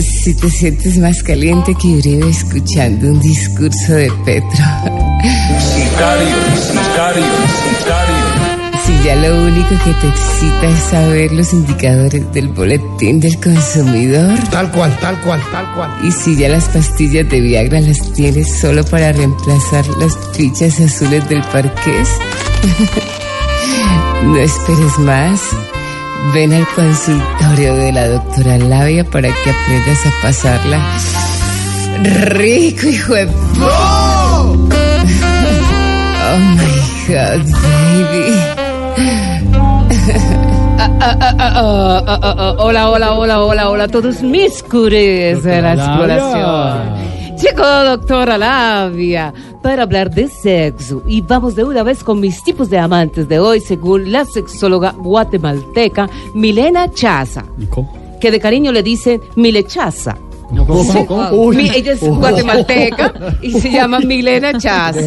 Si 0.00 0.34
te 0.34 0.50
sientes 0.50 0.98
más 0.98 1.22
caliente 1.22 1.72
que 1.80 1.86
Uribe 1.86 2.28
escuchando 2.28 3.06
un 3.06 3.20
discurso 3.20 3.92
de 3.92 4.10
Petro. 4.24 4.64
Sicario, 5.60 6.36
sicario, 6.66 7.24
sicario. 7.78 8.54
Si 8.84 8.92
ya 9.04 9.14
lo 9.14 9.46
único 9.46 9.68
que 9.68 9.92
te 9.92 10.08
excita 10.08 10.66
es 10.66 10.80
saber 10.90 11.32
los 11.32 11.52
indicadores 11.52 12.32
del 12.32 12.48
boletín 12.48 13.20
del 13.20 13.38
consumidor. 13.38 14.36
Tal 14.50 14.70
cual, 14.72 14.98
tal 14.98 15.20
cual, 15.20 15.40
tal 15.52 15.72
cual. 15.74 15.90
Y 16.02 16.10
si 16.10 16.36
ya 16.36 16.48
las 16.48 16.68
pastillas 16.68 17.28
de 17.28 17.40
Viagra 17.40 17.80
las 17.80 18.12
tienes 18.14 18.58
solo 18.58 18.84
para 18.84 19.12
reemplazar 19.12 19.86
las 20.00 20.18
fichas 20.36 20.80
azules 20.80 21.28
del 21.28 21.42
parqués. 21.44 22.08
no 24.24 24.36
esperes 24.38 24.98
más. 24.98 25.40
Ven 26.32 26.52
al 26.52 26.66
consultorio 26.68 27.74
de 27.74 27.92
la 27.92 28.08
doctora 28.08 28.58
Labia 28.58 29.04
para 29.04 29.28
que 29.28 29.50
aprendas 29.50 30.06
a 30.06 30.22
pasarla 30.22 30.80
rico, 32.02 32.86
hijo 32.86 33.14
de... 33.14 33.28
¡Oh! 33.60 34.56
my 36.56 36.74
God, 37.06 37.42
baby. 37.62 38.34
hola, 42.58 42.90
hola, 42.90 43.12
hola, 43.12 43.40
hola, 43.42 43.70
hola, 43.70 43.88
todos 43.88 44.22
mis 44.22 44.62
cures 44.62 45.42
de 45.42 45.62
la 45.62 45.74
exploración. 45.74 47.03
Llegó 47.44 47.84
doctora 47.84 48.38
Labia 48.38 49.34
para 49.62 49.82
hablar 49.82 50.10
de 50.10 50.28
sexo 50.28 51.02
y 51.06 51.20
vamos 51.20 51.54
de 51.54 51.62
una 51.62 51.82
vez 51.82 52.02
con 52.02 52.18
mis 52.18 52.42
tipos 52.42 52.70
de 52.70 52.78
amantes 52.78 53.28
de 53.28 53.38
hoy 53.38 53.60
según 53.60 54.10
la 54.10 54.24
sexóloga 54.24 54.92
guatemalteca 54.92 56.08
Milena 56.32 56.90
Chaza, 56.90 57.44
que 58.18 58.30
de 58.30 58.40
cariño 58.40 58.72
le 58.72 58.82
dicen 58.82 59.20
Milechaza. 59.36 60.16
Mi- 61.56 61.70
ella 61.74 61.92
es 61.92 62.00
guatemalteca 62.00 63.12
y 63.42 63.50
se 63.52 63.70
llama 63.70 63.98
Milena 64.00 64.52
Chaza. 64.58 65.00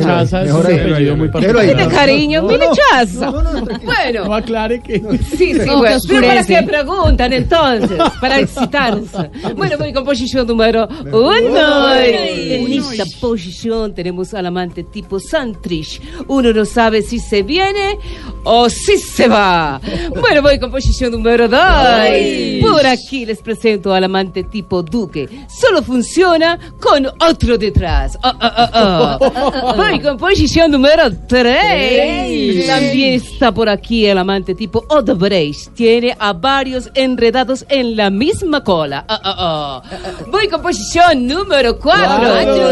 Y 1.64 1.68
de 1.76 1.88
cariño, 1.88 2.44
Milechaza. 2.44 3.30
Bueno, 3.32 4.26
No 4.26 4.34
aclare 4.34 4.82
que. 4.82 5.00
Sí, 5.38 5.54
sí, 5.54 5.60
bueno. 5.78 5.98
Pero 6.08 6.28
para 6.28 6.44
qué 6.44 6.64
preguntan 6.64 7.34
entonces, 7.34 7.98
para 8.20 8.40
excitarse. 8.40 9.30
Bueno, 9.56 9.78
voy 9.78 9.94
con 9.94 10.04
posición 10.06 10.48
número 10.48 10.88
uno. 11.12 11.94
En 11.96 12.72
esta 12.74 13.06
posición 13.20 13.94
tenemos 13.94 14.34
al 14.34 14.46
amante 14.48 14.84
tipo 14.84 15.20
Santrich. 15.20 16.02
Uno 16.28 16.52
no 16.54 16.66
sabe 16.66 17.02
si 17.02 17.20
se 17.20 17.44
viene 17.44 17.98
o 18.44 18.70
si 18.70 18.98
se 18.98 19.28
va. 19.28 19.80
Bueno, 20.20 20.42
voy 20.42 20.60
con 20.60 20.72
posición 20.72 21.12
número 21.12 21.48
dos. 21.48 21.60
Por 22.62 22.86
aquí 22.86 23.26
les 23.26 23.40
presento 23.42 23.94
al 23.94 24.04
amante 24.04 24.44
tipo 24.44 24.82
Duque. 24.84 25.27
Solo 25.48 25.82
funciona 25.82 26.58
con 26.80 27.08
otro 27.20 27.58
detrás. 27.58 28.18
Ah, 28.24 28.36
ah, 28.40 28.70
ah, 28.74 29.18
ah. 29.22 29.74
Voy 29.78 30.00
con 30.00 30.18
posición 30.18 30.72
número 30.72 31.12
tres. 31.28 32.68
También 32.68 33.14
está 33.16 33.52
por 33.52 33.70
aquí 33.70 34.06
el 34.06 34.18
amante 34.18 34.56
tipo 34.56 34.84
Odebrecht. 34.90 35.74
Tiene 35.74 36.16
a 36.20 36.34
varios 36.34 36.90
enredados 36.94 37.66
en 37.70 37.96
la 37.96 38.10
misma 38.10 38.64
cola. 38.64 39.06
Ah, 39.08 39.20
ah, 39.24 39.36
ah. 39.38 39.82
Voy 40.32 40.48
con 40.48 40.62
posición 40.62 41.28
número 41.28 41.78
cuatro. 41.78 42.30
Cuatro. 42.30 42.70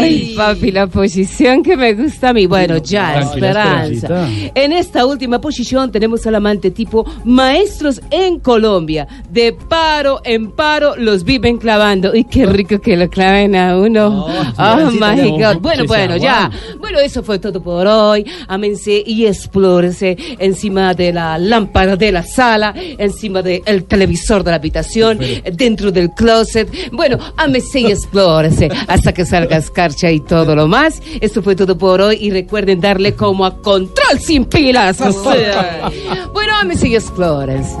Ay, 0.00 0.34
papi, 0.36 0.72
la 0.72 0.86
posición 0.86 1.62
que 1.62 1.76
me 1.76 1.94
gusta 1.94 2.30
a 2.30 2.32
mí. 2.32 2.46
Bueno, 2.46 2.78
ya, 2.78 3.20
esperanza. 3.20 4.28
En 4.54 4.72
esta 4.72 5.06
última 5.06 5.40
posición 5.40 5.90
tenemos 5.90 6.26
al 6.26 6.34
amante 6.34 6.70
tipo 6.70 7.04
maestros 7.24 8.00
en 8.10 8.40
Colombia. 8.40 9.06
De 9.30 9.52
paro 9.52 10.20
en 10.24 10.50
paro 10.52 10.96
los 10.96 11.24
viven 11.24 11.58
clavando. 11.58 11.87
Y 12.14 12.24
qué 12.24 12.46
rico 12.46 12.80
que 12.80 12.96
lo 12.96 13.08
claven 13.08 13.56
a 13.56 13.76
uno. 13.78 14.26
oh 14.58 14.90
my 14.90 15.30
God. 15.30 15.60
Bueno, 15.60 15.84
bueno, 15.86 16.16
ya. 16.16 16.50
Bueno, 16.78 16.98
eso 16.98 17.22
fue 17.22 17.38
todo 17.38 17.62
por 17.62 17.86
hoy. 17.86 18.24
Ámense 18.46 19.02
y 19.04 19.26
explórese 19.26 20.16
encima 20.38 20.94
de 20.94 21.12
la 21.12 21.38
lámpara 21.38 21.96
de 21.96 22.12
la 22.12 22.22
sala, 22.22 22.74
encima 22.76 23.42
del 23.42 23.84
televisor 23.84 24.44
de 24.44 24.50
la 24.50 24.56
habitación, 24.56 25.18
dentro 25.52 25.90
del 25.90 26.10
closet. 26.10 26.68
Bueno, 26.92 27.18
ámese 27.36 27.80
y 27.80 27.86
explórese 27.86 28.68
hasta 28.86 29.12
que 29.12 29.24
salga 29.24 29.56
escarcha 29.56 30.10
y 30.10 30.20
todo 30.20 30.54
lo 30.54 30.66
más. 30.66 31.00
Eso 31.20 31.42
fue 31.42 31.56
todo 31.56 31.76
por 31.78 32.00
hoy 32.00 32.18
y 32.20 32.30
recuerden 32.30 32.80
darle 32.80 33.14
como 33.14 33.44
a 33.44 33.56
control 33.60 34.18
sin 34.20 34.44
pilas. 34.44 34.98
Bueno, 36.32 36.52
ámese 36.60 36.88
y 36.88 36.94
explórense. 36.94 37.76